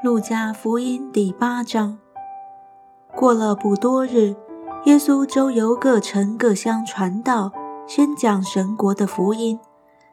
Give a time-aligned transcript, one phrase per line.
[0.00, 1.98] 路加福音第八章。
[3.16, 4.36] 过了不多日，
[4.84, 7.50] 耶稣周游各城各乡传道，
[7.84, 9.58] 宣讲神国的福音。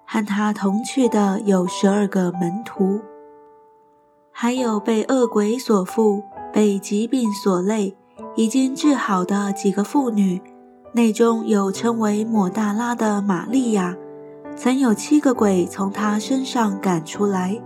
[0.08, 2.99] 和他同去的有十二个门徒，
[4.31, 7.96] 还有被恶鬼所附、被疾病所累、
[8.36, 10.42] 已经治好的几个妇女，
[10.94, 13.96] 内中有称为抹大拉的玛利亚，
[14.56, 17.61] 曾有七个鬼从她身上赶出来。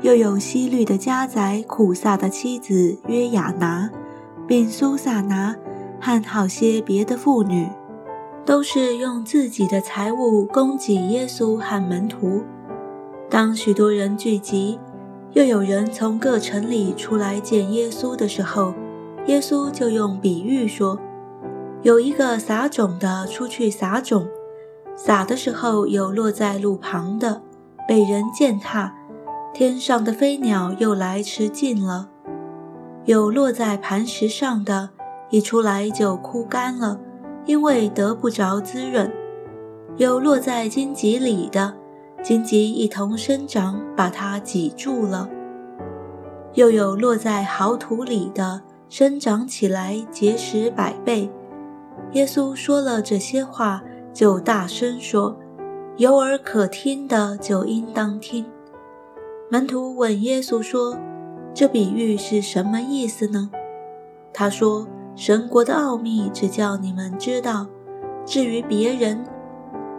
[0.00, 3.90] 又有西律的家宅苦撒的妻子约雅拿，
[4.46, 5.56] 并苏萨拿
[6.00, 7.68] 和好些别的妇女，
[8.44, 12.44] 都是用自己的财物供给耶稣和门徒。
[13.28, 14.78] 当许多人聚集，
[15.32, 18.72] 又有人从各城里出来见耶稣的时候，
[19.26, 20.96] 耶稣就用比喻说：
[21.82, 24.28] 有一个撒种的出去撒种，
[24.94, 27.42] 撒的时候有落在路旁的，
[27.88, 28.94] 被人践踏。
[29.58, 32.08] 天上的飞鸟又来吃尽了，
[33.06, 34.90] 有落在磐石上的，
[35.30, 37.00] 一出来就枯干了，
[37.44, 39.10] 因为得不着滋润；
[39.96, 41.74] 有落在荆棘里的，
[42.22, 45.28] 荆棘一同生长，把它挤住了；
[46.54, 51.28] 又有落在豪土里的，生长起来结实百倍。
[52.12, 53.82] 耶稣说了这些话，
[54.14, 55.36] 就大声说
[55.98, 58.46] ：“有耳可听的，就应当听。”
[59.50, 60.98] 门徒问耶稣说
[61.54, 63.50] ：“这比喻是什么意思呢？”
[64.30, 67.66] 他说：“神国的奥秘只叫你们知道，
[68.26, 69.24] 至于别人，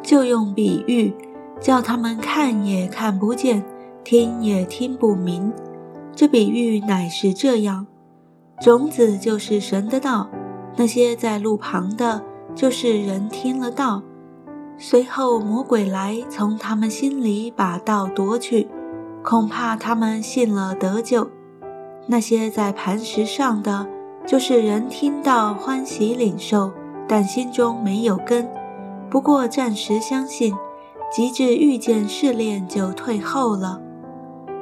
[0.03, 1.11] 就用比喻，
[1.59, 3.65] 叫他们看也看不见，
[4.03, 5.51] 听也听不明。
[6.15, 7.87] 这比喻乃是这样：
[8.61, 10.29] 种子就是神的道，
[10.75, 12.21] 那些在路旁的，
[12.53, 14.03] 就是人听了道，
[14.77, 18.67] 随后魔鬼来，从他们心里把道夺去。”
[19.23, 21.29] 恐怕他们信了得救。
[22.07, 23.85] 那些在磐石上的，
[24.25, 26.71] 就是人听到欢喜领受，
[27.07, 28.49] 但心中没有根，
[29.09, 30.55] 不过暂时相信，
[31.11, 33.81] 及至遇见试炼就退后了。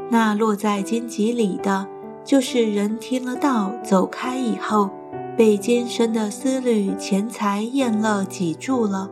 [0.10, 1.88] 那落在荆棘里的，
[2.24, 4.90] 就是人听了道走开以后，
[5.38, 9.10] 被今生的思虑、钱财、厌乐挤住了，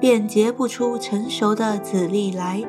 [0.00, 2.64] 便结不出成熟的籽粒来。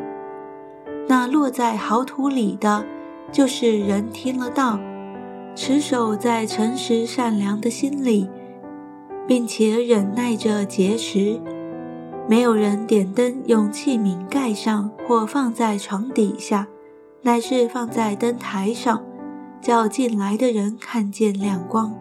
[1.09, 2.85] 那落在好土里的，
[3.31, 4.79] 就是人听了道，
[5.55, 8.29] 持守在诚实善良的心里，
[9.27, 11.41] 并且忍耐着节食。
[12.27, 16.67] 没有人点灯用器皿盖上，或放在床底下，
[17.23, 19.03] 乃是放在灯台上，
[19.59, 21.91] 叫进来的人看见亮光。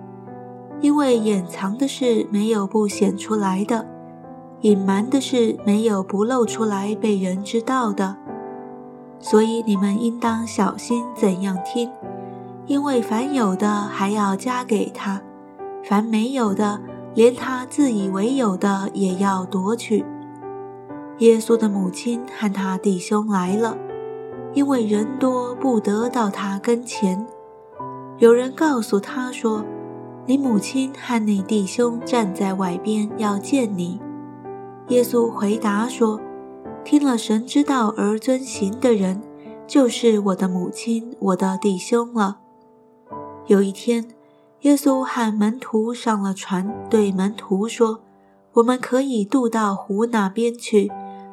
[0.83, 3.89] 因为掩藏的事没有不显出来的，
[4.61, 8.19] 隐瞒的事没有不露出来被人知道的。
[9.21, 11.91] 所以你们应当小心怎样听，
[12.67, 15.21] 因为凡有的还要加给他，
[15.83, 16.81] 凡没有的，
[17.15, 20.05] 连他自以为有的也要夺取。
[21.19, 23.77] 耶稣的母亲和他弟兄来了，
[24.55, 27.27] 因为人多不得到他跟前。
[28.19, 29.65] 有人告诉他说
[30.27, 34.01] ：“你母亲和你弟兄站在外边要见你。”
[34.89, 36.21] 耶稣回答说。
[36.91, 39.21] 听了神之道而遵行的人，
[39.66, 42.38] 就是我的母亲、我的弟兄了。
[43.44, 44.09] 有一天，
[44.62, 48.00] 耶稣和门徒上了船，对门徒说
[48.56, 50.91] ：“我们可以渡到湖那边去。”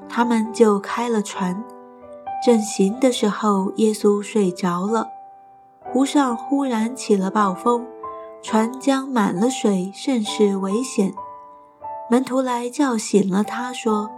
[0.10, 1.64] 他们就开了船。
[2.46, 5.08] 正行的时候，耶稣睡着了。
[5.86, 7.86] 湖上忽然起了暴风，
[8.44, 11.14] 船将满了水，甚是危险。
[12.12, 14.12] 门徒来叫醒了他，说。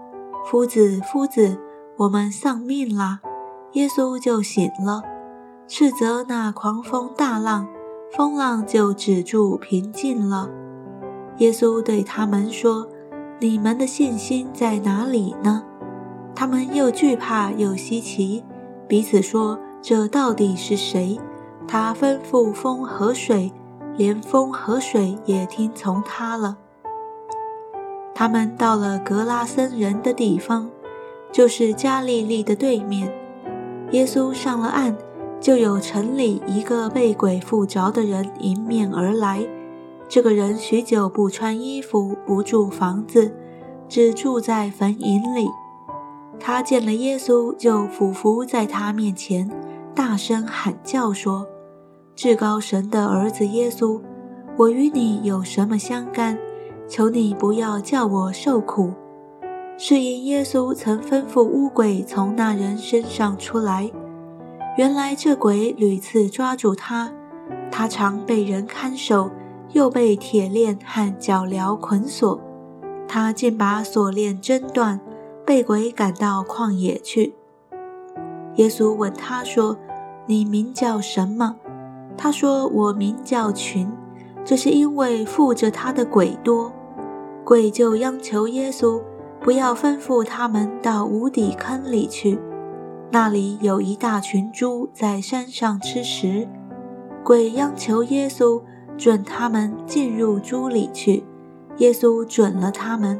[0.49, 1.59] 夫子，夫子，
[1.97, 3.19] 我们丧命了。
[3.73, 5.03] 耶稣就醒了，
[5.67, 7.67] 斥责那狂风大浪，
[8.15, 10.49] 风浪就止住平静了。
[11.39, 12.87] 耶稣对他们说
[13.41, 15.65] ：“你们的信心在哪里呢？”
[16.33, 18.45] 他们又惧怕又稀奇，
[18.87, 21.19] 彼此说：“这到底是谁？
[21.67, 23.51] 他吩咐风和水，
[23.97, 26.57] 连风和水也听从他了。”
[28.19, 30.67] 他们到了格拉森人的地方，
[31.31, 33.13] 就是加利利的对面。
[33.91, 34.95] 耶稣上了岸，
[35.39, 39.47] 就有城里一个被鬼附着的人迎面而来。
[40.09, 43.31] 这个人许久不穿衣服，不住房子，
[43.87, 45.47] 只住在坟茔里。
[46.39, 49.47] 他见了耶稣，就俯伏在他面前，
[49.93, 51.45] 大声喊叫说
[52.17, 54.01] ：“至高神的儿子耶稣，
[54.57, 56.35] 我与你有什么相干？”
[56.87, 58.93] 求你不要叫我受苦，
[59.77, 63.91] 是因耶稣曾吩咐乌鬼从那人身上出来。
[64.77, 67.11] 原来这鬼屡次抓住他，
[67.69, 69.29] 他常被人看守，
[69.73, 72.39] 又被铁链和脚镣捆锁。
[73.07, 74.99] 他竟把锁链挣断，
[75.45, 77.33] 被鬼赶到旷野去。
[78.55, 79.77] 耶稣问他说
[80.25, 81.55] ：“你名叫什么？”
[82.17, 83.91] 他说：“我名叫群。”
[84.43, 86.71] 这是因为附着他的鬼多。
[87.47, 89.01] 鬼就央求耶稣
[89.39, 92.37] 不要吩咐他们到无底坑里去。
[93.09, 96.45] 那里有一大群猪在山上吃食，
[97.23, 98.61] 鬼央求耶稣
[98.97, 101.23] 准他们进入猪里去，
[101.77, 103.17] 耶稣准了他们，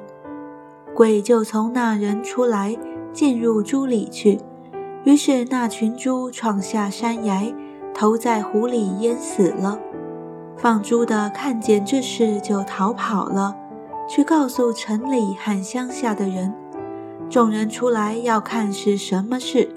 [0.94, 2.75] 鬼就从那人出来
[3.13, 4.41] 进入猪里去，
[5.06, 7.53] 于是那群猪闯下山崖，
[7.94, 9.80] 投在湖里淹死了。
[10.57, 13.56] 放猪的看见这事就逃跑了，
[14.07, 16.54] 去告诉城里和乡下的人，
[17.30, 19.69] 众人出来要看是什么事。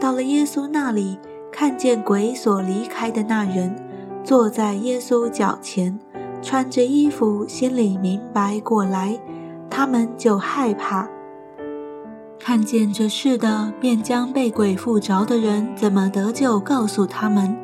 [0.00, 1.18] 到了耶稣那里，
[1.52, 3.76] 看见鬼所离开的那人
[4.24, 5.98] 坐在耶稣脚前，
[6.42, 9.18] 穿着衣服，心里明白过来，
[9.70, 11.08] 他们就害怕。
[12.38, 17.56] 看见这事的，便将被鬼附着的人怎么得救告诉他们。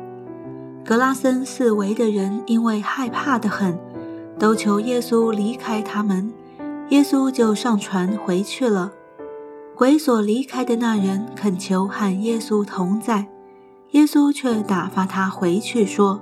[0.83, 3.79] 格拉森四围的人因为害怕的很，
[4.37, 6.33] 都求耶稣离开他们，
[6.89, 8.91] 耶稣就上船回去了。
[9.75, 13.27] 鬼所离开的那人恳求和耶稣同在，
[13.91, 16.19] 耶稣却打发他回去，说：“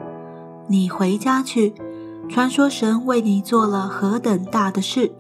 [0.67, 1.73] 你回家去，
[2.29, 5.11] 传说神为你做了何等大的事。”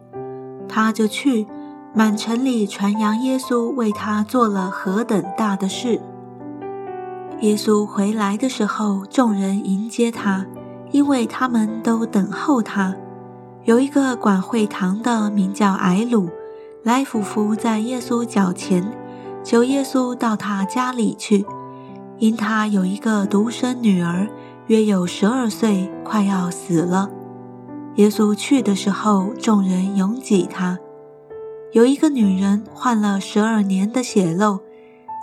[0.69, 1.45] 他就去，
[1.93, 6.01] 满城里传扬耶稣为他做了何等大的事。
[7.41, 10.45] 耶稣回来的时候，众人迎接他，
[10.91, 12.95] 因为他们都等候他。
[13.63, 16.29] 有一个管会堂的，名叫艾鲁。
[16.83, 18.83] 来俯伏在耶稣脚前，
[19.43, 21.45] 求耶稣到他家里去，
[22.17, 24.27] 因他有一个独生女儿，
[24.65, 27.11] 约有十二岁，快要死了。
[27.97, 30.79] 耶稣去的时候，众人拥挤他。
[31.71, 34.61] 有一个女人患了十二年的血漏，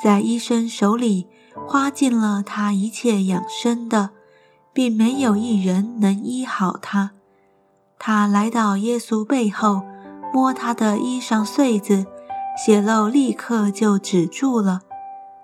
[0.05, 1.26] 在医生手里
[1.67, 4.11] 花尽了他一切养生的，
[4.79, 7.11] 并没有一人能医好他。
[7.99, 9.83] 他来到耶稣背后。
[10.33, 12.07] 摸他的衣裳穗子，
[12.57, 14.83] 血漏立刻就止住了。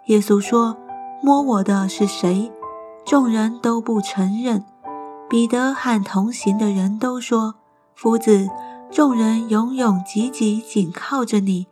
[0.07, 0.77] 耶稣说
[1.21, 2.53] ：“摸我的是谁？”
[3.05, 4.65] 众人都不承认。
[5.29, 7.57] 彼得和同行的人都说
[7.97, 8.49] ：“夫子，
[8.93, 11.67] 众人拥拥挤挤紧靠着你。”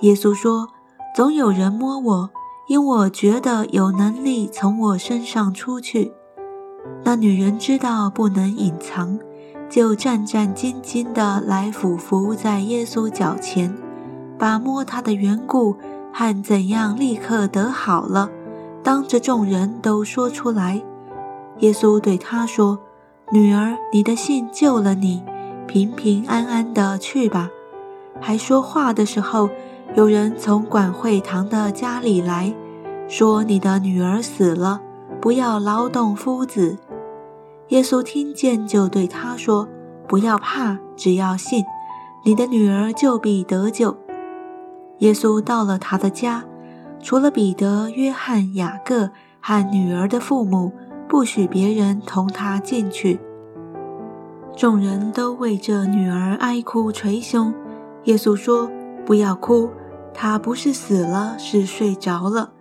[0.00, 0.68] 耶稣说
[1.16, 2.30] ：“总有人摸我，
[2.68, 6.12] 因我觉得有能力从我身上出去。”
[7.04, 9.18] 那女人知道不能隐藏。
[9.68, 13.72] 就战战兢兢地来俯伏在耶稣脚前，
[14.36, 15.76] 把摸他的缘故
[16.12, 18.28] 和怎样立刻得好了，
[18.82, 20.82] 当着众人都说出来。
[21.60, 22.80] 耶稣对他说
[23.30, 25.22] ：“女儿，你的信救了你，
[25.68, 27.48] 平平安安的去吧。”
[28.20, 29.48] 还说话的时候，
[29.94, 32.52] 有人从管会堂的家里来
[33.06, 34.80] 说：“你的女儿死了，
[35.20, 36.78] 不要劳动夫子。”
[37.68, 39.68] 耶稣听见，就对他说
[40.08, 41.64] ：“不要怕，只要信，
[42.24, 43.96] 你的女儿就必得救。”
[44.98, 46.44] 耶稣到了他的家，
[47.00, 49.10] 除了彼得、约翰、雅各
[49.40, 50.72] 和女儿的父母，
[51.08, 53.20] 不许别人同他进去。
[54.56, 57.54] 众人都为这女儿哀哭捶胸。
[58.04, 58.70] 耶稣说
[59.06, 59.70] ：“不要哭，
[60.12, 62.52] 她不是死了，是睡着了。”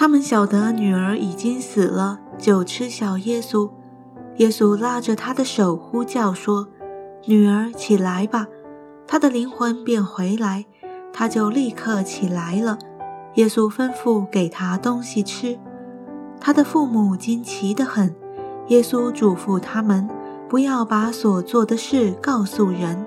[0.00, 3.68] 他们晓得女儿已经死了，就嗤笑耶稣。
[4.36, 6.68] 耶稣拉着他的手，呼叫说
[7.26, 8.46] ：“女儿，起来吧！”
[9.08, 10.66] 他的灵魂便回来，
[11.12, 12.78] 他就立刻起来了。
[13.34, 15.58] 耶稣吩咐给他东西吃。
[16.40, 18.14] 他的父母惊奇得很。
[18.68, 20.08] 耶稣嘱咐他们
[20.48, 23.04] 不要把所做的事告诉人。